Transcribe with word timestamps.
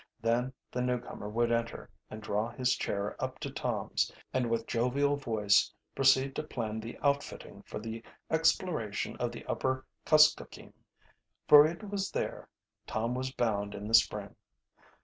Then 0.19 0.51
the 0.71 0.81
newcomer 0.81 1.29
would 1.29 1.51
enter 1.51 1.87
and 2.09 2.23
draw 2.23 2.49
his 2.49 2.75
chair 2.75 3.15
up 3.23 3.37
to 3.41 3.51
Tom's, 3.51 4.11
and 4.33 4.49
with 4.49 4.65
jovial 4.65 5.15
voice 5.15 5.71
proceed 5.93 6.35
to 6.37 6.43
plan 6.43 6.79
the 6.79 6.97
outfitting 7.03 7.61
for 7.67 7.77
the 7.79 8.01
exploration 8.27 9.15
of 9.17 9.31
the 9.31 9.45
upper 9.45 9.85
Kuskokeem; 10.07 10.73
for 11.47 11.67
it 11.67 11.87
was 11.91 12.09
there 12.09 12.49
Tom 12.87 13.13
was 13.13 13.29
bound 13.29 13.75
in 13.75 13.87
the 13.87 13.93
spring. 13.93 14.35